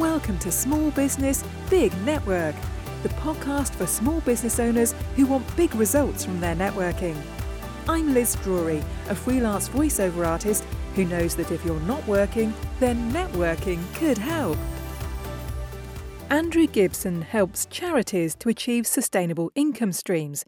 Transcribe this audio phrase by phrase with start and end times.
[0.00, 2.54] Welcome to Small Business Big Network,
[3.02, 7.14] the podcast for small business owners who want big results from their networking.
[7.86, 13.12] I'm Liz Drury, a freelance voiceover artist who knows that if you're not working, then
[13.12, 14.56] networking could help.
[16.30, 20.46] Andrew Gibson helps charities to achieve sustainable income streams.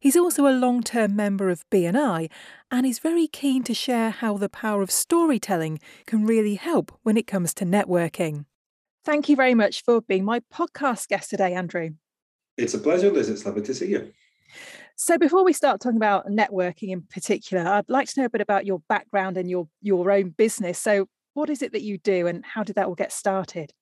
[0.00, 2.28] He's also a long-term member of BNI
[2.72, 7.16] and is very keen to share how the power of storytelling can really help when
[7.16, 8.46] it comes to networking.
[9.10, 11.90] Thank you very much for being my podcast guest today, Andrew.
[12.56, 13.28] It's a pleasure, Liz.
[13.28, 14.12] It's lovely to see you.
[14.94, 18.40] So before we start talking about networking in particular, I'd like to know a bit
[18.40, 20.78] about your background and your your own business.
[20.78, 23.72] So what is it that you do and how did that all get started?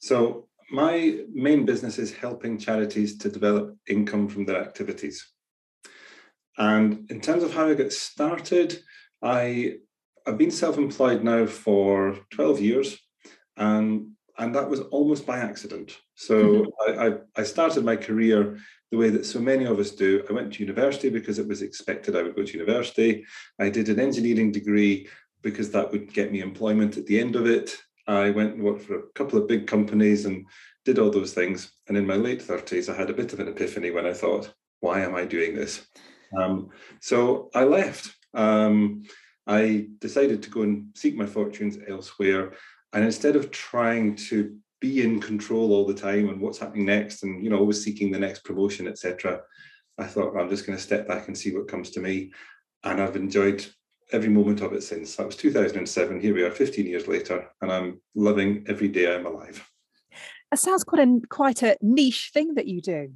[0.00, 5.24] So my main business is helping charities to develop income from their activities.
[6.58, 8.82] And in terms of how I got started,
[9.22, 9.76] I
[10.26, 12.98] I've been self-employed now for 12 years,
[13.56, 14.08] and
[14.42, 15.98] and that was almost by accident.
[16.16, 17.00] So mm-hmm.
[17.00, 18.58] I, I, I started my career
[18.90, 20.24] the way that so many of us do.
[20.28, 23.24] I went to university because it was expected I would go to university.
[23.60, 25.08] I did an engineering degree
[25.42, 27.76] because that would get me employment at the end of it.
[28.08, 30.44] I went and worked for a couple of big companies and
[30.84, 31.72] did all those things.
[31.86, 34.52] And in my late 30s, I had a bit of an epiphany when I thought,
[34.80, 35.86] why am I doing this?
[36.36, 36.70] Um,
[37.00, 38.14] so I left.
[38.34, 39.04] Um,
[39.46, 42.54] I decided to go and seek my fortunes elsewhere.
[42.92, 47.22] And instead of trying to be in control all the time and what's happening next,
[47.22, 49.40] and you know, always seeking the next promotion, etc.,
[49.98, 52.32] I thought I'm just going to step back and see what comes to me.
[52.84, 53.64] And I've enjoyed
[54.10, 55.16] every moment of it since.
[55.16, 56.20] That was 2007.
[56.20, 59.66] Here we are, 15 years later, and I'm loving every day I'm alive.
[60.50, 63.12] That sounds quite a quite a niche thing that you do.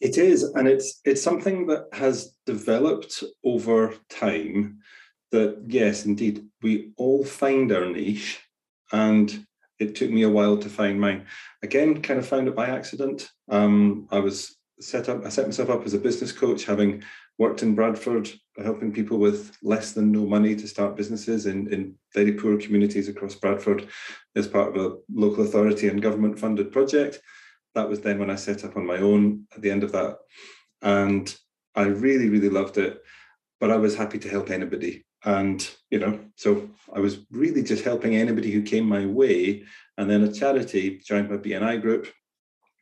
[0.00, 4.78] It is, and it's it's something that has developed over time.
[5.32, 8.40] That yes, indeed, we all find our niche,
[8.92, 9.46] and
[9.78, 11.26] it took me a while to find mine.
[11.62, 13.28] Again, kind of found it by accident.
[13.50, 15.24] Um, I was set up.
[15.24, 17.02] I set myself up as a business coach, having
[17.38, 18.30] worked in Bradford,
[18.62, 23.08] helping people with less than no money to start businesses in, in very poor communities
[23.08, 23.88] across Bradford
[24.36, 27.20] as part of a local authority and government funded project
[27.74, 30.18] that was then when I set up on my own at the end of that.
[30.82, 31.34] And
[31.74, 33.02] I really, really loved it.
[33.60, 35.03] But I was happy to help anybody.
[35.24, 39.64] And, you know, so I was really just helping anybody who came my way.
[39.96, 42.08] And then a charity joined my BNI group,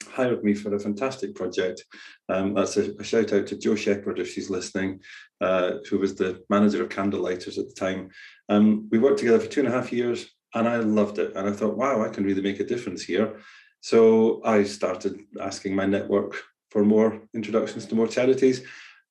[0.08, 1.84] hired me for a fantastic project.
[2.28, 5.00] Um, that's a, a, shout out to Joe Shepherd if she's listening,
[5.41, 8.10] uh, who was the manager of Candlelighters at the time.
[8.48, 11.34] Um, we worked together for two and a half years and I loved it.
[11.36, 13.41] And I thought, wow, I can really make a difference here.
[13.80, 16.36] So I started asking my network
[16.70, 18.64] for more introductions to more charities.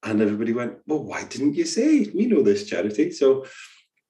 [0.04, 3.12] And everybody went, Well, why didn't you say we know this charity?
[3.12, 3.46] So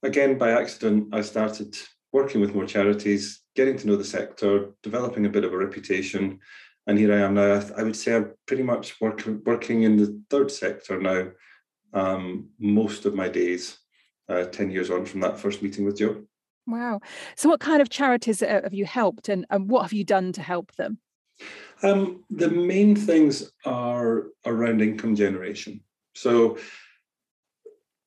[0.04, 1.78] again, by accident, I started
[2.14, 6.40] working with more charities, getting to know the sector, developing a bit of a reputation.
[6.88, 7.62] And here I am now.
[7.78, 11.32] I would say I'm pretty much work, working in the third sector now,
[11.94, 13.78] um, most of my days,
[14.30, 16.24] uh, 10 years on from that first meeting with Joe.
[16.68, 17.02] Wow.
[17.36, 20.32] So, what kind of charities uh, have you helped and, and what have you done
[20.34, 21.00] to help them?
[21.84, 25.82] Um, the main things are around income generation.
[26.14, 26.58] So,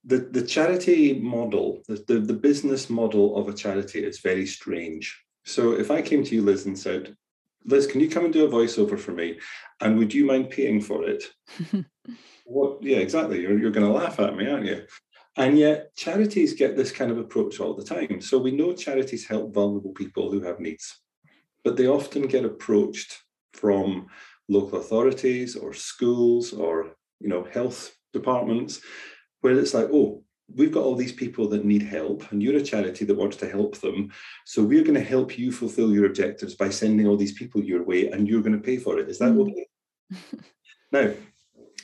[0.06, 5.18] the, the charity model, the, the, the business model of a charity is very strange.
[5.44, 7.16] So, if I came to you, Liz, and said,
[7.64, 9.38] Liz, can you come and do a voiceover for me?
[9.80, 11.24] And would you mind paying for it?
[12.44, 12.82] what?
[12.82, 13.40] Yeah, exactly.
[13.40, 14.84] You're, you're going to laugh at me, aren't you?
[15.36, 18.20] And yet, charities get this kind of approach all the time.
[18.20, 21.00] So we know charities help vulnerable people who have needs,
[21.64, 23.23] but they often get approached
[23.54, 24.06] from
[24.48, 28.81] local authorities or schools or you know health departments
[29.41, 30.22] where it's like oh
[30.54, 33.48] we've got all these people that need help and you're a charity that wants to
[33.48, 34.12] help them
[34.44, 37.82] so we're going to help you fulfill your objectives by sending all these people your
[37.82, 39.41] way and you're going to pay for it is that mm.
[39.41, 39.66] okay
[40.93, 41.10] now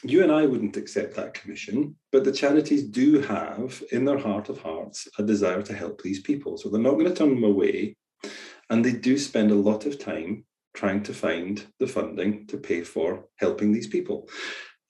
[0.03, 4.49] you and I wouldn't accept that commission, but the charities do have, in their heart
[4.49, 6.57] of hearts, a desire to help these people.
[6.57, 7.97] So they're not going to turn them away.
[8.71, 10.45] And they do spend a lot of time
[10.75, 14.29] trying to find the funding to pay for helping these people.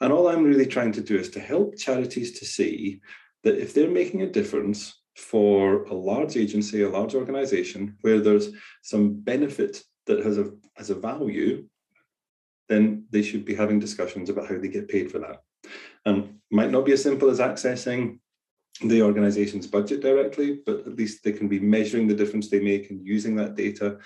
[0.00, 3.00] And all I'm really trying to do is to help charities to see
[3.42, 8.50] that if they're making a difference for a large agency, a large organization, where there's
[8.82, 11.64] some benefit that has a, has a value
[12.70, 15.42] then they should be having discussions about how they get paid for that.
[16.06, 18.20] Um, might not be as simple as accessing
[18.82, 22.90] the organization's budget directly, but at least they can be measuring the difference they make
[22.90, 23.98] and using that data.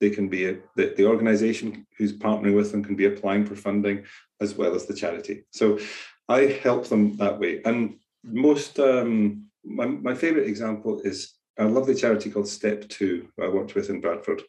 [0.00, 4.04] They can be the, the organization who's partnering with them can be applying for funding
[4.40, 5.44] as well as the charity.
[5.52, 5.78] So
[6.28, 7.62] I help them that way.
[7.64, 13.48] And most, um, my, my favorite example is a lovely charity called Step Two, I
[13.48, 14.42] worked with in Bradford.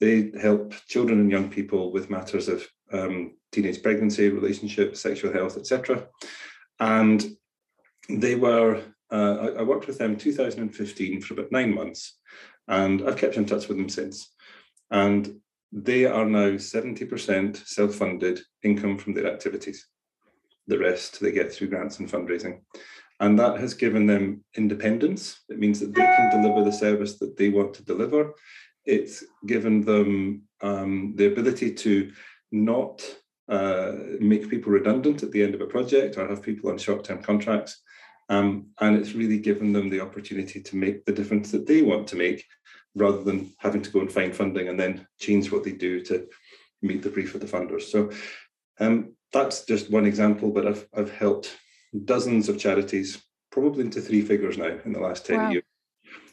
[0.00, 5.56] They help children and young people with matters of um, teenage pregnancy, relationships, sexual health,
[5.56, 6.06] etc.
[6.80, 7.24] And
[8.08, 12.18] they were, uh, I, I worked with them 2015 for about nine months,
[12.66, 14.34] and I've kept in touch with them since.
[14.90, 15.40] And
[15.72, 19.86] they are now 70% self funded income from their activities.
[20.66, 22.60] The rest they get through grants and fundraising.
[23.20, 25.40] And that has given them independence.
[25.48, 28.34] It means that they can deliver the service that they want to deliver.
[28.84, 32.12] It's given them um, the ability to
[32.52, 33.02] not
[33.48, 37.04] uh, make people redundant at the end of a project or have people on short
[37.04, 37.82] term contracts.
[38.28, 42.06] Um, and it's really given them the opportunity to make the difference that they want
[42.08, 42.44] to make
[42.98, 46.26] rather than having to go and find funding and then change what they do to
[46.82, 47.82] meet the brief of the funders.
[47.82, 48.10] So
[48.80, 51.56] um, that's just one example, but I've, I've helped
[52.04, 55.50] dozens of charities, probably into three figures now in the last 10 wow.
[55.50, 55.64] years.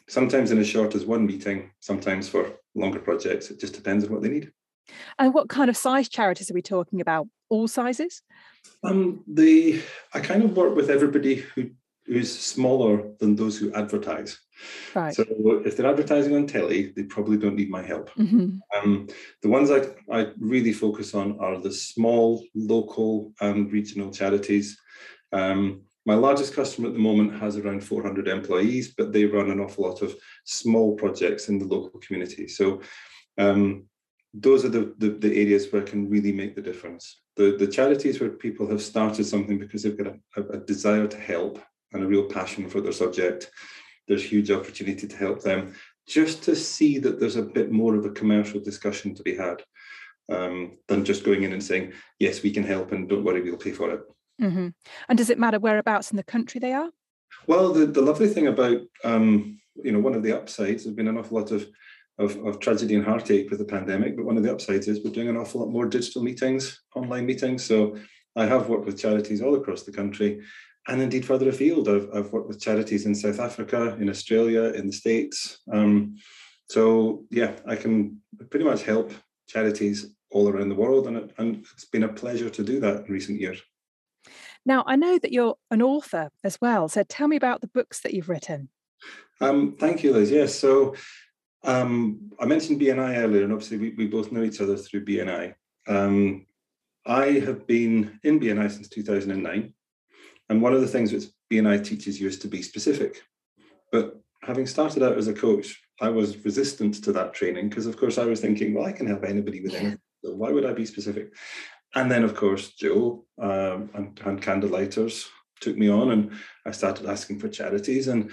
[0.08, 3.50] Sometimes in as short as one meeting, sometimes for longer projects.
[3.50, 4.52] It just depends on what they need.
[5.18, 7.26] And what kind of size charities are we talking about?
[7.48, 8.22] All sizes?
[8.84, 9.82] Um, the
[10.14, 11.70] I kind of work with everybody who
[12.06, 14.38] who's smaller than those who advertise.
[14.94, 15.14] Right.
[15.14, 15.24] So
[15.64, 18.10] if they're advertising on telly, they probably don't need my help.
[18.14, 18.58] Mm-hmm.
[18.76, 19.08] Um,
[19.42, 24.78] the ones I, I really focus on are the small, local, and regional charities.
[25.32, 29.60] Um, my largest customer at the moment has around 400 employees, but they run an
[29.60, 30.14] awful lot of
[30.44, 32.46] small projects in the local community.
[32.46, 32.80] So
[33.38, 33.86] um,
[34.32, 37.22] those are the, the, the, areas where I can really make the difference.
[37.36, 41.18] The, the charities where people have started something because they've got a, a desire to
[41.18, 41.60] help
[41.92, 43.50] and a real passion for their subject,
[44.08, 45.74] there's huge opportunity to help them
[46.06, 49.62] just to see that there's a bit more of a commercial discussion to be had
[50.28, 53.56] um, than just going in and saying, yes, we can help and don't worry, we'll
[53.56, 54.00] pay for it.
[54.40, 54.68] Mm-hmm.
[55.08, 56.90] And does it matter whereabouts in the country they are?
[57.46, 61.08] Well, the, the lovely thing about, um, you know, one of the upsides, there's been
[61.08, 61.66] an awful lot of,
[62.18, 65.10] of, of tragedy and heartache with the pandemic, but one of the upsides is we're
[65.10, 67.64] doing an awful lot more digital meetings, online meetings.
[67.64, 67.96] So
[68.36, 70.42] I have worked with charities all across the country
[70.88, 71.88] and indeed further afield.
[71.88, 75.58] I've, I've worked with charities in South Africa, in Australia, in the States.
[75.72, 76.16] Um,
[76.68, 79.12] so yeah, I can pretty much help
[79.48, 83.06] charities all around the world, and, it, and it's been a pleasure to do that
[83.06, 83.62] in recent years.
[84.64, 86.88] Now, I know that you're an author as well.
[86.88, 88.68] So tell me about the books that you've written.
[89.40, 90.30] Um, thank you, Liz.
[90.30, 90.54] Yes.
[90.56, 90.96] So
[91.62, 95.54] um, I mentioned BNI earlier, and obviously we, we both know each other through BNI.
[95.86, 96.46] Um,
[97.06, 99.72] I have been in BNI since 2009.
[100.48, 103.22] And one of the things which BNI teaches you is to be specific.
[103.92, 107.96] But having started out as a coach, I was resistant to that training because, of
[107.96, 109.98] course, I was thinking, well, I can help anybody with anything.
[110.24, 111.32] So why would I be specific?
[111.94, 115.26] And then, of course, Joe um, and, and Candlelighters
[115.60, 116.32] took me on, and
[116.66, 118.08] I started asking for charities.
[118.08, 118.30] And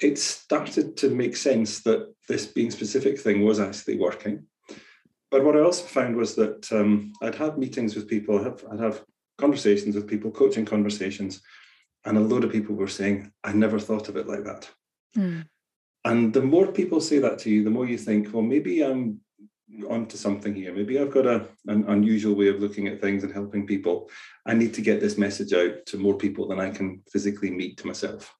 [0.00, 4.44] it started to make sense that this being specific thing was actually working.
[5.30, 8.38] But what I also found was that um, I'd have meetings with people,
[8.70, 9.02] I'd have
[9.38, 11.40] conversations with people, coaching conversations,
[12.04, 14.68] and a load of people were saying, I never thought of it like that.
[15.16, 15.46] Mm.
[16.04, 19.20] And the more people say that to you, the more you think, well, maybe I'm
[19.88, 20.72] onto something here.
[20.72, 24.10] Maybe I've got a, an unusual way of looking at things and helping people.
[24.46, 27.76] I need to get this message out to more people than I can physically meet
[27.78, 28.34] to myself.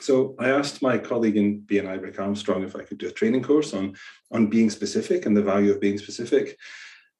[0.00, 3.42] So I asked my colleague in BNI, Rick Armstrong, if I could do a training
[3.42, 3.94] course on,
[4.30, 6.58] on being specific and the value of being specific.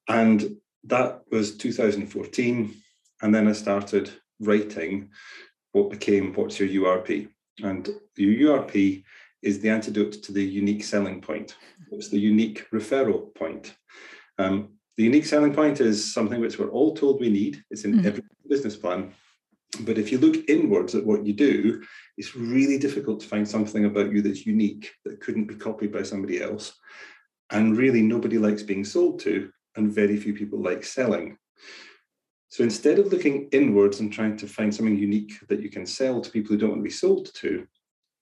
[0.08, 2.74] And that was 2014.
[3.22, 5.10] And then I started writing
[5.72, 7.28] what became What's Your URP?
[7.62, 9.04] And your URP
[9.42, 11.56] is the antidote to the unique selling point.
[11.92, 13.74] It's the unique referral point.
[14.38, 17.62] Um, the unique selling point is something which we're all told we need.
[17.70, 18.06] It's in mm-hmm.
[18.06, 19.12] every business plan.
[19.80, 21.82] But if you look inwards at what you do,
[22.16, 26.02] it's really difficult to find something about you that's unique that couldn't be copied by
[26.02, 26.74] somebody else.
[27.50, 31.36] And really, nobody likes being sold to, and very few people like selling.
[32.48, 36.20] So instead of looking inwards and trying to find something unique that you can sell
[36.20, 37.66] to people who don't want to be sold to,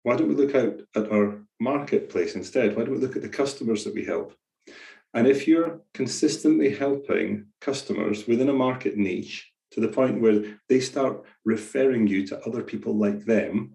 [0.02, 2.76] why don't we look out at our marketplace instead?
[2.76, 4.35] Why don't we look at the customers that we help?
[5.14, 10.81] And if you're consistently helping customers within a market niche to the point where they
[10.81, 13.75] start referring you to other people like them,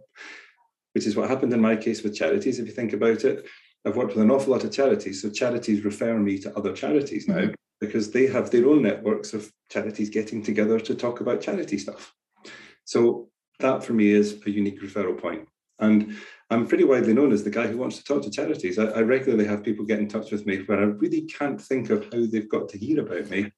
[0.93, 3.45] which is what happened in my case with charities, if you think about it,
[3.85, 5.21] I've worked with an awful lot of charities.
[5.21, 7.53] So charities refer me to other charities now mm-hmm.
[7.79, 12.13] Because they have their own networks of charities getting together to talk about charity stuff.
[12.85, 15.47] So that for me is a unique referral point.
[15.79, 16.17] And
[16.49, 18.77] I'm pretty widely known as the guy who wants to talk to charities.
[18.77, 21.89] I, I, regularly have people get in touch with me where I really can't think
[21.89, 23.51] of how they've got to hear about me,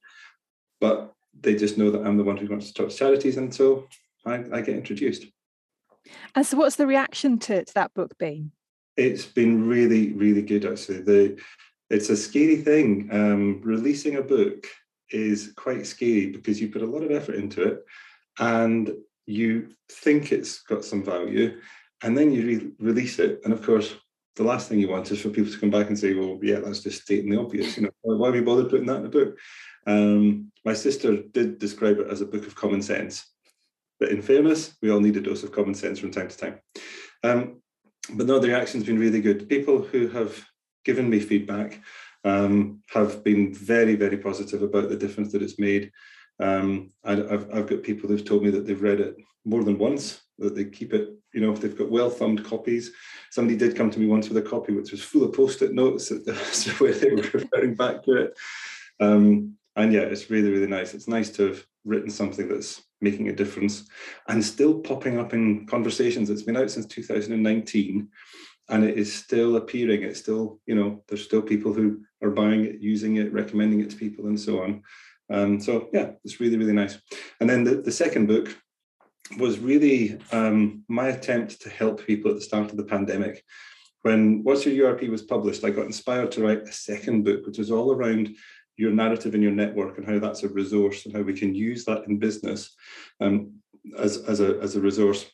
[0.80, 3.38] but they just know that I'm the one who wants to talk to charities.
[3.38, 3.88] And so
[4.26, 5.26] I, I get introduced.
[6.36, 8.52] And so, what's the reaction to, to that book been?
[8.98, 11.02] It's been really, really good, actually.
[11.02, 11.40] The
[11.92, 13.10] it's a scary thing.
[13.12, 14.66] Um, releasing a book
[15.10, 17.84] is quite scary because you put a lot of effort into it
[18.40, 18.92] and
[19.26, 21.60] you think it's got some value
[22.02, 23.42] and then you re- release it.
[23.44, 23.94] And of course,
[24.38, 26.60] the last thing you want is for people to come back and say, well, yeah,
[26.60, 27.76] that's just stating the obvious.
[27.76, 29.38] You know, why are we bothered putting that in a book?
[29.86, 33.26] Um, my sister did describe it as a book of common sense.
[34.00, 36.60] But in fairness, we all need a dose of common sense from time to time.
[37.24, 37.62] Um,
[38.14, 39.50] but no, the reaction's been really good.
[39.50, 40.44] People who have
[40.84, 41.80] given me feedback
[42.24, 45.92] um, have been very, very positive about the difference that it's made.
[46.40, 49.78] Um, I, have I've got people who've told me that they've read it more than
[49.78, 52.92] once, that they keep it, you know, if they've got well thumbed copies.
[53.30, 55.74] Somebody did come to me once with a copy which was full of post it
[55.74, 56.10] notes
[56.80, 58.38] where they were referring back to it.
[59.00, 60.94] Um, and yeah, it's really, really nice.
[60.94, 63.88] It's nice to have written something that's making a difference
[64.28, 66.30] and still popping up in conversations.
[66.30, 68.08] It's been out since 2019
[68.72, 70.04] and it is still appearing.
[70.04, 73.90] It's still, you know, there's still people who are buying it, using it, recommending it
[73.92, 74.82] to people, and so on.
[75.32, 76.98] Um, so yeah, it's really, really nice.
[77.40, 78.56] And then the, the second book
[79.38, 83.44] was really um, my attempt to help people at the start of the pandemic.
[84.02, 87.60] When What's Your URP was published, I got inspired to write a second book, which
[87.60, 88.36] was all around
[88.78, 91.86] your narrative and your network and how that's a resource and how we can use
[91.86, 92.76] that in business
[93.20, 93.52] um,
[93.98, 95.30] as, as, a, as a resource.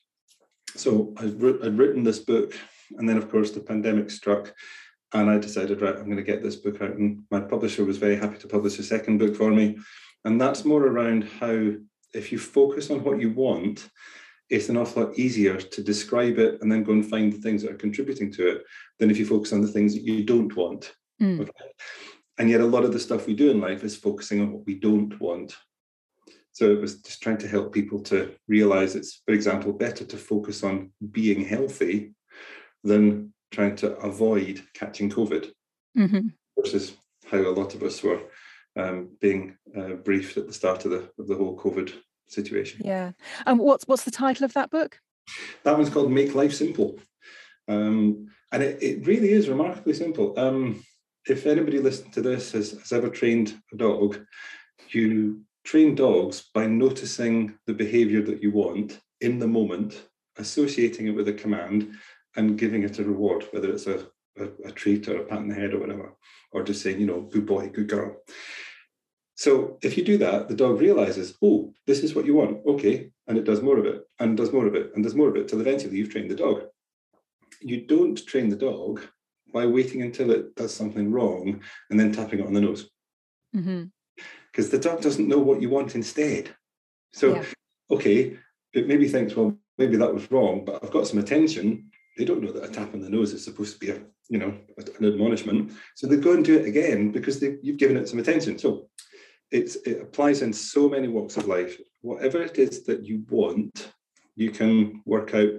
[0.76, 2.54] So I'd, I'd written this book,
[2.98, 4.54] and then of course the pandemic struck,
[5.14, 6.92] and I decided, right, I'm going to get this book out.
[6.92, 9.78] And my publisher was very happy to publish a second book for me.
[10.26, 11.72] And that's more around how,
[12.14, 13.90] if you focus on what you want,
[14.50, 17.62] it's an awful lot easier to describe it and then go and find the things
[17.62, 18.64] that are contributing to it
[19.00, 20.94] than if you focus on the things that you don't want.
[21.22, 21.42] Mm.
[21.42, 21.72] Okay?
[22.38, 24.66] And yet, a lot of the stuff we do in life is focusing on what
[24.66, 25.56] we don't want.
[26.52, 30.18] So it was just trying to help people to realize it's, for example, better to
[30.18, 32.14] focus on being healthy
[32.84, 35.52] than trying to avoid catching COVID,
[35.98, 36.28] mm-hmm.
[36.58, 36.94] versus
[37.30, 38.22] how a lot of us were
[38.76, 41.94] um, being uh, briefed at the start of the of the whole COVID
[42.28, 42.82] situation.
[42.84, 43.12] Yeah.
[43.46, 45.00] And um, what's what's the title of that book?
[45.64, 47.00] That one's called Make Life Simple.
[47.68, 50.38] Um, and it, it really is remarkably simple.
[50.40, 50.84] Um,
[51.28, 54.26] if anybody listening to this has, has ever trained a dog,
[54.90, 60.02] you train dogs by noticing the behavior that you want in the moment,
[60.38, 61.94] associating it with a command,
[62.38, 65.50] and giving it a reward, whether it's a, a, a treat or a pat on
[65.50, 66.14] the head or whatever,
[66.52, 68.16] or just saying, you know, good boy, good girl.
[69.36, 72.66] So if you do that, the dog realizes, oh, this is what you want.
[72.66, 73.12] Okay.
[73.28, 75.36] And it does more of it and does more of it and does more of
[75.36, 76.64] it till eventually you've trained the dog.
[77.62, 79.02] You don't train the dog
[79.54, 82.90] by waiting until it does something wrong and then tapping it on the nose.
[83.54, 84.70] Because mm-hmm.
[84.70, 86.56] the dog doesn't know what you want instead.
[87.14, 87.46] So, yeah.
[87.92, 88.38] okay,
[88.74, 91.92] it maybe thinks, well, maybe that was wrong, but I've got some attention.
[92.18, 94.40] They don't know that a tap on the nose is supposed to be a, you
[94.40, 94.58] know,
[95.00, 95.72] an admonishment.
[95.96, 98.58] So they go and do it again because they, you've given it some attention.
[98.58, 98.90] So
[99.52, 101.80] it applies in so many walks of life.
[102.02, 103.92] Whatever it is that you want,
[104.36, 105.50] you can work out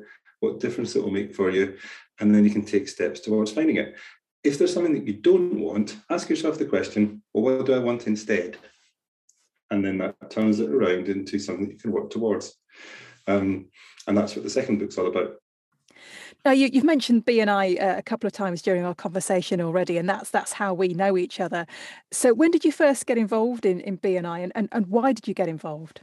[0.41, 1.77] what difference it will make for you
[2.21, 3.97] and then you can take steps towards finding it.
[4.45, 7.79] If there's something that you don't want, ask yourself the question, well, what do I
[7.79, 8.57] want instead?
[9.71, 12.55] And then that turns it around into something that you can work towards.
[13.27, 13.67] Um,
[14.07, 15.35] and that's what the second book's all about.
[16.45, 20.09] Now you, have mentioned BNI uh, a couple of times during our conversation already, and
[20.09, 21.67] that's that's how we know each other.
[22.11, 25.29] So when did you first get involved in, in BNI, and, and, and why did
[25.29, 26.03] you get involved?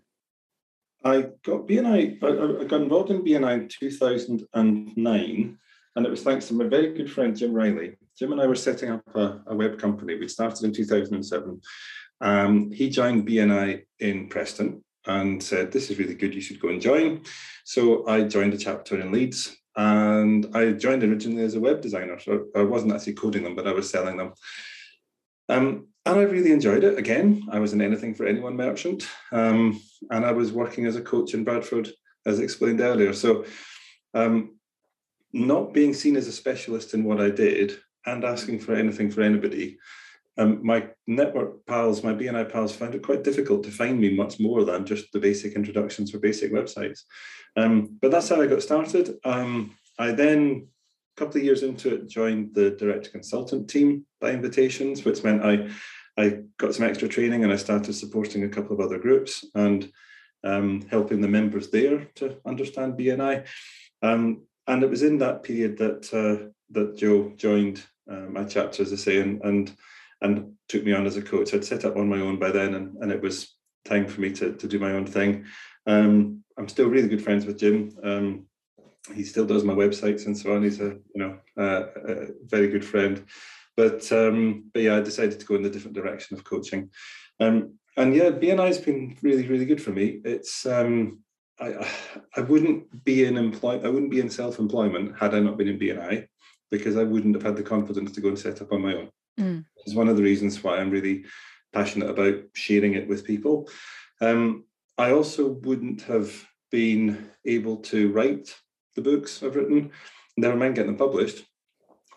[1.04, 2.24] I got BNI.
[2.24, 5.58] I, I got involved in BNI in 2009
[5.96, 7.96] and it was thanks to my very good friend, Jim Riley.
[8.18, 10.16] Jim and I were setting up a, a web company.
[10.16, 11.62] We started in 2007.
[12.22, 16.70] Um, he joined BNI in Preston and said, This is really good, you should go
[16.70, 17.24] and join.
[17.64, 22.20] So I joined a chapter in Leeds and I joined originally as a web designer.
[22.20, 24.34] So I wasn't actually coding them, but I was selling them.
[25.50, 26.98] Um, and I really enjoyed it.
[26.98, 29.08] Again, I was an anything for anyone merchant.
[29.32, 31.90] Um, and I was working as a coach in Bradford,
[32.26, 33.12] as explained earlier.
[33.12, 33.46] So
[34.14, 34.58] um,
[35.34, 39.22] not being seen as a specialist in what I did and asking for anything for
[39.22, 39.78] anybody,
[40.38, 44.40] um, my network pals, my BNI pals, found it quite difficult to find me much
[44.40, 47.04] more than just the basic introductions for basic websites.
[47.56, 49.18] Um, but that's how I got started.
[49.24, 50.68] Um, I then,
[51.16, 55.46] a couple of years into it, joined the direct consultant team by invitations, which meant
[55.46, 55.70] I,
[56.18, 59.90] I got some extra training and I started supporting a couple of other groups and
[60.44, 63.46] um, helping the members there to understand BNI.
[64.02, 68.84] Um, and it was in that period that uh, that Joe joined uh, my chapter,
[68.84, 69.76] as I say, and and
[70.22, 71.54] and took me on as a coach.
[71.54, 73.56] I'd set up on my own by then, and, and it was
[73.86, 75.46] time for me to, to do my own thing.
[75.88, 77.96] Um, I'm still really good friends with Jim.
[78.04, 78.46] Um,
[79.14, 80.64] he still does my websites and so on.
[80.64, 83.24] He's a you know uh, a very good friend.
[83.78, 86.90] But um, but yeah, I decided to go in the different direction of coaching.
[87.40, 90.22] Um, and yeah, BNI has been really, really good for me.
[90.24, 91.20] It's um,
[91.60, 91.88] I
[92.36, 95.80] I wouldn't be in employ I wouldn't be in self-employment had I not been in
[95.80, 96.28] BNI
[96.72, 99.10] because I wouldn't have had the confidence to go and set up on my own.
[99.40, 99.66] Mm.
[99.86, 101.26] It's one of the reasons why I'm really
[101.74, 103.70] passionate about sharing it with people.
[104.22, 104.64] Um,
[104.98, 106.34] I also wouldn't have
[106.72, 108.56] been able to write
[108.96, 109.92] the books I've written,
[110.38, 111.46] never mind getting them published.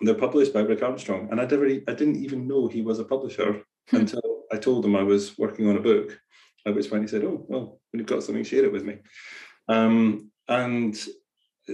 [0.00, 3.04] They're published by Rick Armstrong, and I never, I didn't even know he was a
[3.04, 3.96] publisher hmm.
[3.96, 6.18] until I told him I was working on a book.
[6.66, 8.98] At which point he said, "Oh, well, when you've got something, share it with me."
[9.68, 10.94] Um, and
[11.68, 11.72] uh,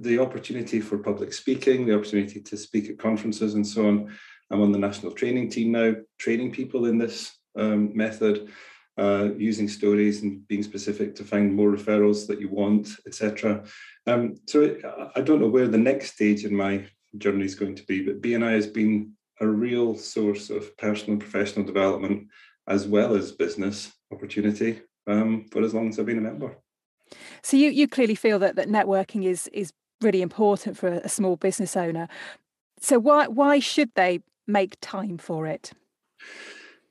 [0.00, 4.16] the opportunity for public speaking, the opportunity to speak at conferences, and so on.
[4.50, 8.48] I'm on the national training team now, training people in this um, method
[8.98, 13.64] uh, using stories and being specific to find more referrals that you want, etc.
[14.06, 14.76] Um, so
[15.14, 16.86] I don't know where the next stage in my
[17.18, 21.20] journey is going to be, but BNI has been a real source of personal and
[21.20, 22.28] professional development
[22.68, 26.56] as well as business opportunity um, for as long as I've been a member.
[27.42, 31.36] So you you clearly feel that that networking is is really important for a small
[31.36, 32.08] business owner.
[32.80, 35.72] So why why should they make time for it?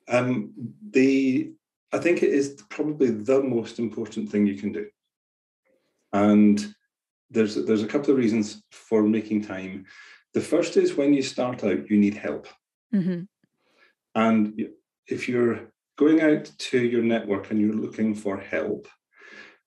[0.07, 0.53] Um,
[0.91, 1.53] the
[1.91, 4.87] I think it is probably the most important thing you can do.
[6.13, 6.75] And
[7.29, 9.85] there's there's a couple of reasons for making time.
[10.33, 12.47] The first is when you start out, you need help.
[12.93, 13.23] Mm-hmm.
[14.15, 14.69] And
[15.07, 18.87] if you're going out to your network and you're looking for help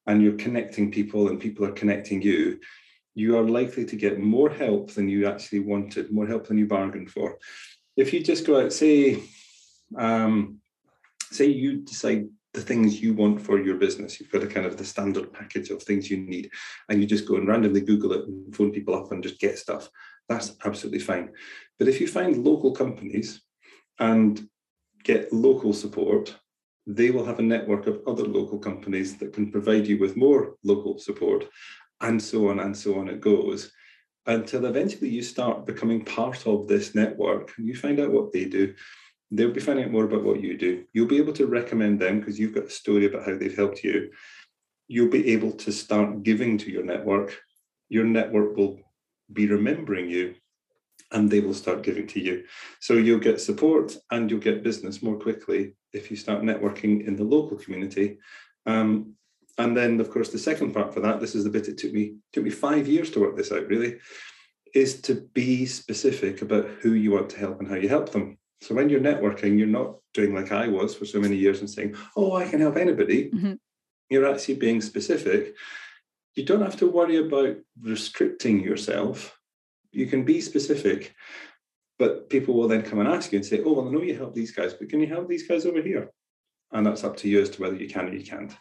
[0.07, 2.61] and you're connecting people and people are connecting you,
[3.15, 6.67] you are likely to get more help than you actually wanted, more help than you
[6.67, 7.39] bargained for.
[7.99, 9.21] If you just go out, say,
[9.97, 10.61] um,
[11.33, 14.21] say you decide the things you want for your business.
[14.21, 16.49] You've got a kind of the standard package of things you need,
[16.89, 19.59] and you just go and randomly Google it and phone people up and just get
[19.59, 19.91] stuff.
[20.29, 21.31] That's absolutely fine.
[21.77, 23.43] But if you find local companies
[23.99, 24.49] and
[25.03, 26.37] get local support,
[26.87, 30.55] they will have a network of other local companies that can provide you with more
[30.63, 31.47] local support,
[32.01, 33.73] and so on and so on it goes
[34.29, 38.45] until eventually you start becoming part of this network and you find out what they
[38.45, 38.75] do
[39.31, 40.85] They'll be finding out more about what you do.
[40.93, 43.85] You'll be able to recommend them because you've got a story about how they've helped
[43.85, 44.11] you.
[44.87, 47.39] You'll be able to start giving to your network.
[47.91, 48.81] Your network will
[49.31, 50.35] be remembering you
[51.13, 52.45] and they will start giving to you.
[52.81, 57.17] So you'll get support and you'll get business more quickly if you start networking in
[57.17, 58.19] the local community.
[58.65, 59.15] Um,
[59.59, 61.93] and then, of course, the second part for that, this is the bit it took
[61.93, 63.67] me took me five years to work this out.
[63.67, 63.99] Really,
[64.73, 68.39] is to be specific about who you want to help and how you help them.
[68.61, 71.69] So when you're networking, you're not doing like I was for so many years and
[71.69, 73.55] saying, "Oh, I can help anybody." Mm-hmm.
[74.11, 75.55] You're actually being specific.
[76.35, 79.39] You don't have to worry about restricting yourself.
[79.91, 81.15] You can be specific,
[81.99, 84.17] but people will then come and ask you and say, "Oh, well, I know you
[84.17, 86.13] help these guys, but can you help these guys over here?"
[86.71, 88.55] And that's up to you as to whether you can or you can't.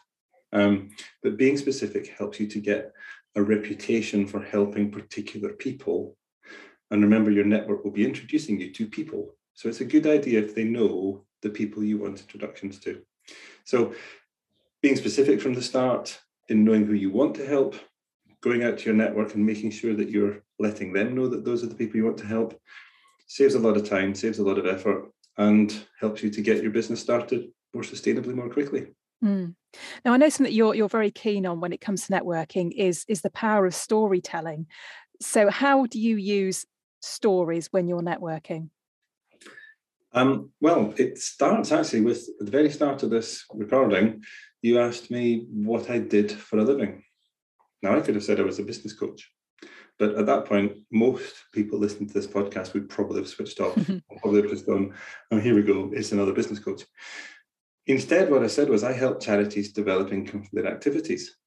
[0.54, 0.90] Um,
[1.24, 2.94] but being specific helps you to get
[3.36, 6.16] a reputation for helping particular people.
[6.90, 10.40] And remember, your network will be introducing you to people so it's a good idea
[10.40, 13.02] if they know the people you want introductions to.
[13.66, 13.96] So
[14.84, 17.76] being specific from the start in knowing who you want to help,
[18.42, 21.64] going out to your network and making sure that you're letting them know that those
[21.64, 22.62] are the people you want to help
[23.26, 26.62] saves a lot of time, saves a lot of effort, and helps you to get
[26.62, 28.86] your business started more sustainably more quickly.
[29.24, 29.56] Mm.
[30.06, 32.72] Now, I know something that you're you're very keen on when it comes to networking
[32.76, 34.68] is is the power of storytelling.
[35.22, 36.66] So, how do you use
[37.02, 38.70] stories when you're networking?
[40.14, 44.24] Um, well, it starts actually with at the very start of this recording.
[44.62, 47.04] You asked me what I did for a living.
[47.84, 49.30] Now, I could have said I was a business coach,
[50.00, 53.76] but at that point, most people listening to this podcast would probably have switched off,
[54.22, 54.94] probably have just gone,
[55.32, 56.84] "Oh, here we go, it's another business coach."
[57.88, 61.38] Instead, what I said was I help charities develop income from their activities.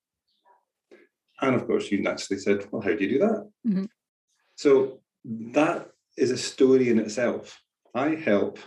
[1.40, 3.84] And of course, you naturally said, "Well, how do you do that?" Mm-hmm.
[4.56, 7.60] So that is a story in itself
[7.94, 8.58] I help,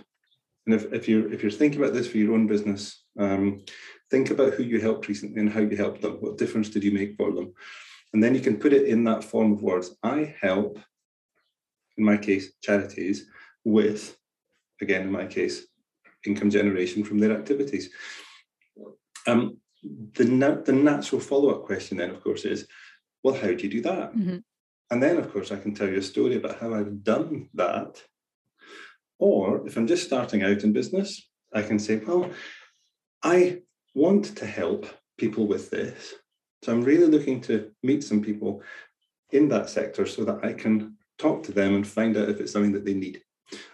[0.65, 3.63] and if, if you're if you're thinking about this for your own business, um,
[4.09, 6.17] think about who you helped recently and how you helped them.
[6.19, 7.53] What difference did you make for them?
[8.13, 9.95] And then you can put it in that form of words.
[10.03, 10.77] I help,
[11.97, 13.27] in my case, charities
[13.63, 14.15] with,
[14.81, 15.65] again, in my case,
[16.25, 17.89] income generation from their activities.
[19.27, 19.57] Um,
[20.15, 22.67] the, na- the natural follow up question then, of course, is,
[23.23, 24.15] well, how do you do that?
[24.15, 24.37] Mm-hmm.
[24.91, 28.01] And then, of course, I can tell you a story about how I've done that
[29.19, 32.29] or if I'm just starting out in business, I can say, well,
[33.23, 33.61] I
[33.95, 34.85] want to help
[35.17, 36.13] people with this.
[36.61, 38.61] So I'm really looking to meet some people
[39.31, 42.51] in that sector so that I can talk to them and find out if it's
[42.51, 43.21] something that they need.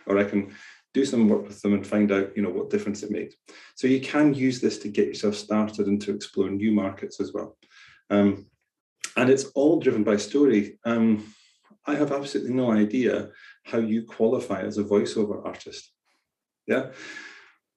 [0.06, 0.54] or I can
[0.93, 3.36] do some work with them and find out, you know, what difference it makes.
[3.75, 7.34] So you can use this to get yourself started and to explore new markets as
[7.34, 7.58] well.
[8.10, 8.47] Um,
[9.15, 10.80] and it's all driven by story.
[10.86, 11.34] Um,
[11.86, 13.30] I have absolutely no idea
[13.65, 15.91] how you qualify as a voiceover artist.
[16.67, 16.91] Yeah.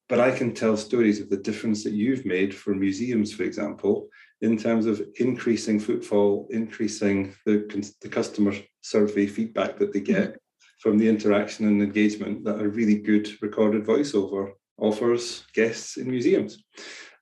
[0.08, 4.08] But I can tell stories of the difference that you've made for museums, for example,
[4.42, 7.66] in terms of increasing footfall, increasing the,
[8.02, 10.36] the customer survey feedback that they get.
[10.82, 16.64] From the interaction and engagement that a really good recorded voiceover offers guests in museums.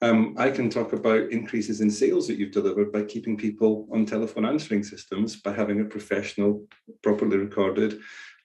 [0.01, 4.07] Um, I can talk about increases in sales that you've delivered by keeping people on
[4.07, 6.67] telephone answering systems by having a professional,
[7.03, 8.01] properly recorded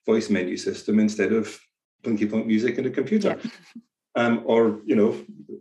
[0.06, 1.58] voice menu system instead of
[2.04, 3.39] blinky plonk music in a computer.
[3.41, 3.51] Yeah.
[4.17, 5.13] Um, or you know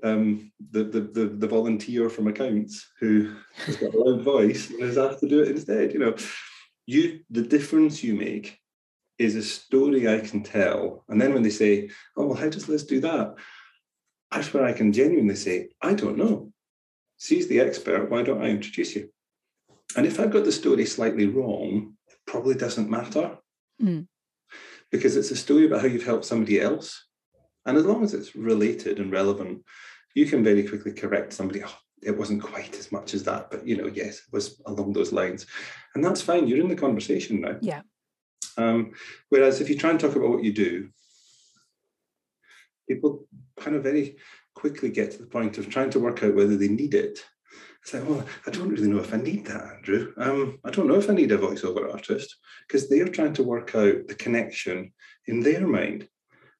[0.04, 4.80] um, the, the, the the volunteer from accounts who has got a loud voice and
[4.80, 5.92] is asked to do it instead.
[5.92, 6.14] You know,
[6.86, 8.60] you the difference you make
[9.24, 11.04] is a story I can tell.
[11.08, 13.34] And then when they say, "Oh, well, how does Liz do that?"
[14.30, 16.52] That's where I can genuinely say, "I don't know."
[17.18, 18.10] She's the expert.
[18.10, 19.10] Why don't I introduce you?
[19.96, 23.38] And if I've got the story slightly wrong, it probably doesn't matter.
[23.80, 24.06] Mm
[24.94, 27.06] because it's a story about how you've helped somebody else.
[27.66, 29.64] And as long as it's related and relevant,
[30.14, 31.64] you can very quickly correct somebody.
[31.64, 34.92] Oh, it wasn't quite as much as that, but you know, yes, it was along
[34.92, 35.46] those lines.
[35.96, 36.46] And that's fine.
[36.46, 37.56] You're in the conversation now.
[37.60, 37.80] Yeah.
[38.56, 38.92] Um,
[39.28, 40.90] whereas if you try and talk about what you do,
[42.88, 43.26] people
[43.58, 44.16] kind of very
[44.54, 47.24] quickly get to the point of trying to work out whether they need it
[47.84, 50.14] it's like, well, I don't really know if I need that, Andrew.
[50.16, 52.34] Um, I don't know if I need a voiceover artist
[52.66, 54.94] because they're trying to work out the connection
[55.26, 56.08] in their mind.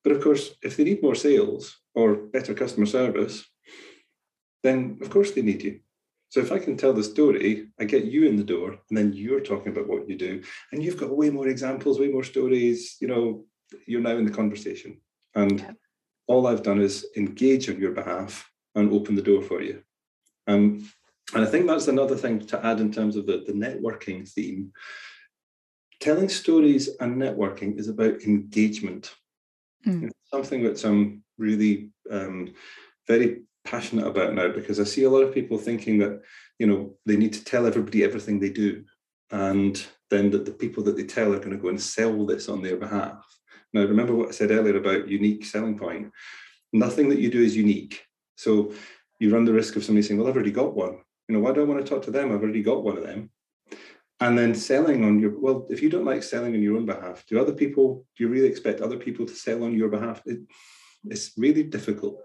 [0.02, 3.42] But of course, if they need more sales or better customer service,
[4.62, 5.80] then of course they need you.
[6.35, 9.12] So if I can tell the story, I get you in the door, and then
[9.12, 10.42] you're talking about what you do,
[10.73, 12.97] and you've got way more examples, way more stories.
[13.01, 13.44] You know,
[13.87, 15.01] you're now in the conversation,
[15.37, 15.70] and yeah.
[16.27, 19.85] all I've done is engage on your behalf and open the door for you.
[20.49, 20.90] Um,
[21.35, 24.73] and I think that's another thing to add in terms of the, the networking theme.
[26.01, 29.14] Telling stories and networking is about engagement.
[29.87, 30.11] Mm.
[30.25, 32.55] Something that I'm really um,
[33.07, 36.20] very passionate about now because I see a lot of people thinking that
[36.59, 38.85] you know they need to tell everybody everything they do,
[39.31, 42.48] and then that the people that they tell are going to go and sell this
[42.48, 43.24] on their behalf.
[43.72, 46.12] Now, remember what I said earlier about unique selling point.
[46.72, 48.05] Nothing that you do is unique.
[48.37, 48.72] So
[49.18, 50.98] you run the risk of somebody saying, "Well, I've already got one."
[51.29, 52.31] You know, why do I want to talk to them?
[52.31, 53.31] I've already got one of them.
[54.20, 57.24] And then selling on your well, if you don't like selling on your own behalf,
[57.27, 60.22] do other people, do you really expect other people to sell on your behalf?
[60.27, 60.40] It,
[61.07, 62.23] it's really difficult.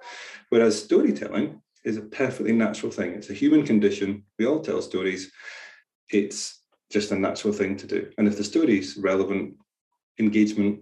[0.50, 3.14] Whereas storytelling is a perfectly natural thing.
[3.14, 4.24] It's a human condition.
[4.38, 5.32] We all tell stories.
[6.10, 6.62] It's
[6.92, 8.10] just a natural thing to do.
[8.18, 9.56] And if the story is relevant,
[10.20, 10.82] engagement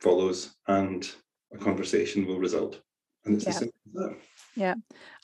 [0.00, 1.08] follows and
[1.52, 2.80] a conversation will result.
[3.24, 3.50] And it's yeah.
[3.50, 4.16] as simple as that.
[4.56, 4.74] Yeah.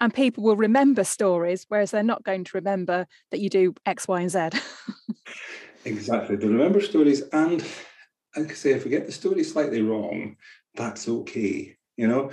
[0.00, 4.08] And people will remember stories, whereas they're not going to remember that you do X,
[4.08, 4.50] Y, and Z.
[5.84, 6.36] exactly.
[6.36, 7.22] They remember stories.
[7.32, 7.64] And
[8.36, 10.36] like I say, if we get the story slightly wrong,
[10.74, 11.76] that's okay.
[11.98, 12.30] You know,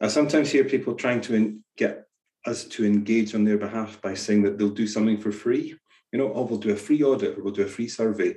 [0.00, 2.06] I sometimes hear people trying to get
[2.46, 5.76] us to engage on their behalf by saying that they'll do something for free.
[6.12, 8.36] You know, oh, we'll do a free audit or we'll do a free survey.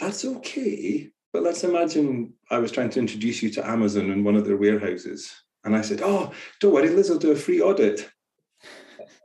[0.00, 1.10] That's okay.
[1.32, 4.56] But let's imagine I was trying to introduce you to Amazon in one of their
[4.56, 5.32] warehouses
[5.64, 8.08] and I said, Oh, don't worry, Liz will do a free audit.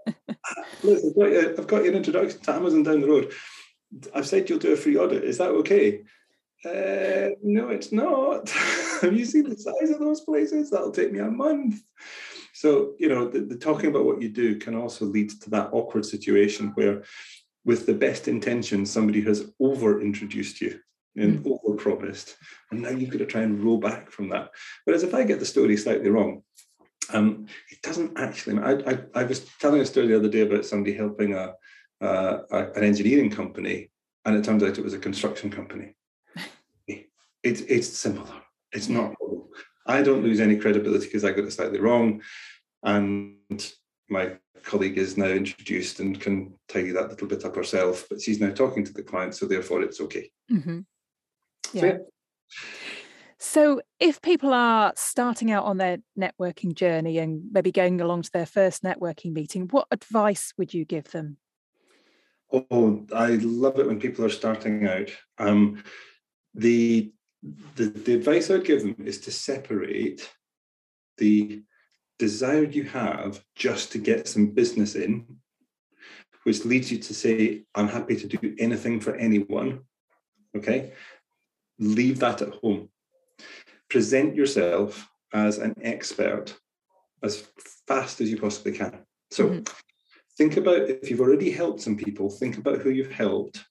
[0.84, 3.32] Liz, I've got, you, I've got your introduction to Amazon down the road.
[4.14, 5.24] I've said you'll do a free audit.
[5.24, 6.02] Is that okay?
[6.64, 8.50] Uh, no, it's not.
[9.02, 10.70] Have you seen the size of those places?
[10.70, 11.82] That'll take me a month.
[12.54, 15.70] So, you know, the, the, talking about what you do can also lead to that
[15.72, 17.04] awkward situation where,
[17.66, 20.80] with the best intentions, somebody has over introduced you
[21.16, 21.60] and mm.
[21.64, 22.36] over promised.
[22.70, 24.52] And now you've got to try and roll back from that.
[24.86, 26.44] Whereas if I get the story slightly wrong,
[27.14, 28.60] um, it doesn't actually.
[28.60, 31.54] I, I, I, was telling a story the other day about somebody helping a,
[32.02, 33.90] uh, a, an engineering company,
[34.26, 35.96] and it turns out it was a construction company.
[37.44, 38.42] It's it's similar.
[38.72, 39.14] It's not.
[39.86, 42.22] I don't lose any credibility because I got it slightly wrong,
[42.84, 43.38] and
[44.10, 48.06] my colleague is now introduced and can tidy that little bit up herself.
[48.10, 50.30] But she's now talking to the client, so therefore it's okay.
[50.52, 50.80] Mm-hmm.
[51.74, 51.82] Yeah.
[51.82, 51.98] So, yeah.
[53.44, 58.32] So, if people are starting out on their networking journey and maybe going along to
[58.32, 61.38] their first networking meeting, what advice would you give them?
[62.54, 65.10] Oh, I love it when people are starting out.
[65.40, 65.84] Um,
[66.54, 67.12] the,
[67.76, 70.32] the the advice I'd give them is to separate
[71.18, 71.64] the
[72.20, 75.26] desire you have just to get some business in,
[76.44, 79.82] which leads you to say, "I'm happy to do anything for anyone."
[80.56, 80.94] Okay,
[81.80, 82.90] leave that at home
[83.92, 86.58] present yourself as an expert
[87.24, 87.46] as
[87.88, 89.00] fast as you possibly can.
[89.32, 89.64] So mm-hmm.
[90.38, 93.64] think about if you've already helped some people, think about who you've helped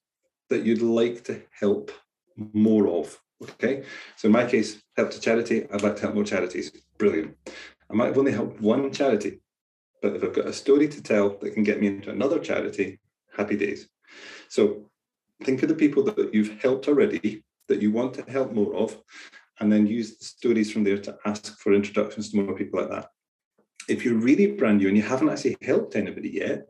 [0.51, 1.91] that you'd like to help
[2.37, 3.19] more of.
[3.43, 3.85] Okay.
[4.17, 6.71] So in my case, help to charity, I'd like to help more charities.
[6.99, 7.37] Brilliant.
[7.91, 9.41] I might have only helped one charity,
[10.03, 13.01] but if I've got a story to tell that can get me into another charity,
[13.37, 13.89] happy days.
[14.49, 14.91] So
[15.43, 19.01] think of the people that you've helped already that you want to help more of,
[19.61, 22.91] and then use the stories from there to ask for introductions to more people like
[22.91, 23.09] that.
[23.89, 26.69] If you're really brand new and you haven't actually helped anybody yet,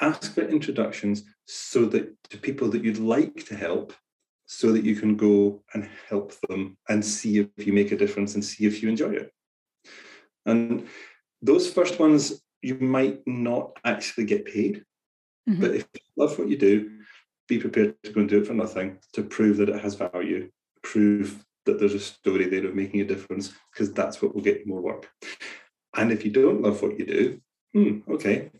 [0.00, 3.92] ask for introductions so that to people that you'd like to help
[4.52, 8.34] so that you can go and help them and see if you make a difference
[8.34, 9.32] and see if you enjoy it.
[10.44, 10.88] And
[11.40, 14.84] those first ones, you might not actually get paid.
[15.48, 15.60] Mm-hmm.
[15.60, 16.98] But if you love what you do,
[17.46, 20.50] be prepared to go and do it for nothing to prove that it has value,
[20.82, 24.58] prove that there's a story there of making a difference, because that's what will get
[24.58, 25.08] you more work.
[25.94, 27.40] And if you don't love what you do,
[27.72, 28.50] hmm, okay,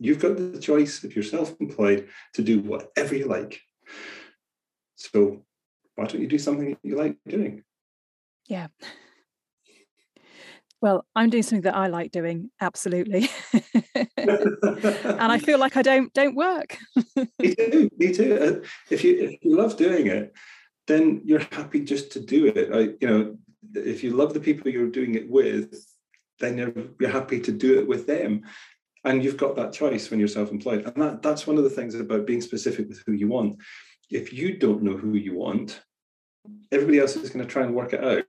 [0.00, 3.60] you've got the choice if you're self-employed to do whatever you like.
[4.96, 5.42] So
[5.94, 7.62] why don't you do something you like doing?
[8.46, 8.68] Yeah.
[10.82, 13.30] Well, I'm doing something that I like doing, absolutely.
[14.16, 16.76] and I feel like I don't don't work.
[17.38, 17.90] me too.
[17.96, 18.38] Me too.
[18.62, 20.34] Uh, if you if you love doing it,
[20.86, 22.72] then you're happy just to do it.
[22.72, 23.36] I, you know,
[23.74, 25.74] if you love the people you're doing it with,
[26.40, 28.42] then you're you're happy to do it with them.
[29.04, 30.84] And you've got that choice when you're self-employed.
[30.84, 33.56] And that, that's one of the things about being specific with who you want.
[34.10, 35.82] If you don't know who you want,
[36.70, 38.24] everybody else is going to try and work it out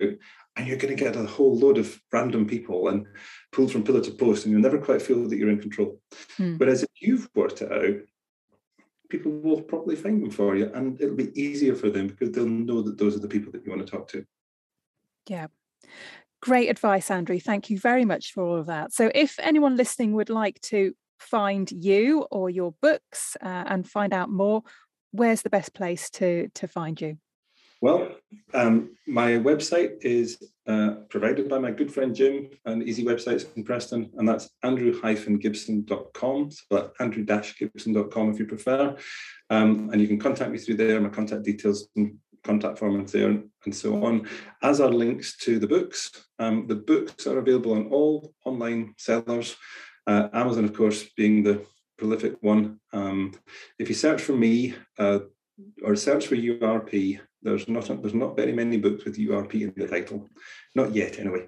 [0.57, 3.05] and you're going to get a whole load of random people and
[3.51, 6.01] pulled from pillar to post, and you'll never quite feel that you're in control.
[6.35, 6.55] Hmm.
[6.57, 8.01] Whereas if you've worked it out,
[9.09, 12.45] people will probably find them for you, and it'll be easier for them because they'll
[12.45, 14.25] know that those are the people that you want to talk to.
[15.29, 15.47] Yeah.
[16.41, 17.39] Great advice, Andrew.
[17.39, 18.93] Thank you very much for all of that.
[18.93, 24.13] So, if anyone listening would like to find you or your books uh, and find
[24.13, 24.63] out more,
[25.17, 27.17] where's the best place to to find you?
[27.79, 28.15] Well,
[28.55, 33.63] um, my website is uh, provided by my good friend Jim and Easy Websites in
[33.63, 36.51] Preston, and that's andrew-gibson.com.
[36.51, 38.97] So that's andrew-gibson.com if you prefer.
[39.51, 40.99] Um, and you can contact me through there.
[40.99, 44.27] My contact details and contact form is there and, and so on,
[44.63, 46.11] as are links to the books.
[46.39, 49.55] Um, the books are available on all online sellers.
[50.07, 51.65] Uh, Amazon, of course, being the
[51.97, 52.79] prolific one.
[52.93, 53.33] Um,
[53.79, 55.19] if you search for me uh,
[55.83, 59.87] or search for URP, there's not there's not very many books with URP in the
[59.87, 60.27] title,
[60.75, 61.47] not yet anyway.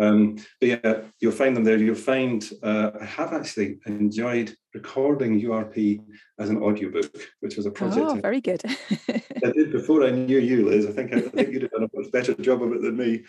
[0.00, 1.76] Um, but yeah, you'll find them there.
[1.76, 6.00] You'll find uh, I have actually enjoyed recording URP
[6.38, 8.06] as an audiobook, which was a project.
[8.08, 8.62] Oh, very good.
[9.08, 10.86] I did before I knew you, Liz.
[10.86, 12.96] I think I, I think you'd have done a much better job of it than
[12.96, 13.24] me.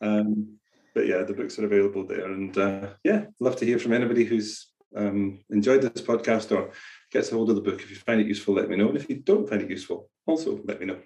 [0.00, 0.58] Um,
[0.94, 4.24] but yeah, the books are available there, and uh, yeah, love to hear from anybody
[4.24, 6.70] who's um, enjoyed this podcast or
[7.10, 7.82] gets a hold of the book.
[7.82, 10.10] If you find it useful, let me know, and if you don't find it useful,
[10.26, 10.98] also let me know.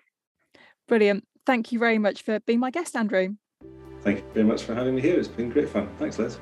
[0.86, 1.24] Brilliant.
[1.46, 3.36] Thank you very much for being my guest, Andrew.
[4.02, 5.18] Thank you very much for having me here.
[5.18, 5.88] It's been great fun.
[5.98, 6.38] Thanks, Liz.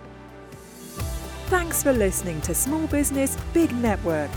[1.46, 4.30] Thanks for listening to Small Business Big Network.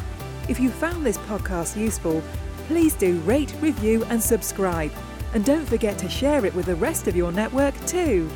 [0.47, 2.21] If you found this podcast useful,
[2.67, 4.91] please do rate, review, and subscribe.
[5.33, 8.29] And don't forget to share it with the rest of your network too.